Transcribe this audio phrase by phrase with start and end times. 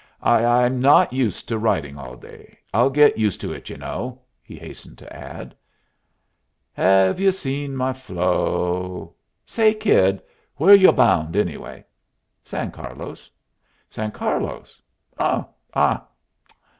[0.23, 2.57] "I I'm not used to riding all day.
[2.73, 5.53] I'll get used to it, you know," he hastened to add.
[6.75, 9.13] "'Ha ve you seen my Flo'
[9.45, 10.19] Say, kid,
[10.55, 11.85] where y'u bound, anyway?"
[12.43, 13.29] "San Carlos."
[13.91, 14.81] "San Carlos?
[15.19, 15.45] Oh.
[15.75, 16.07] Ah.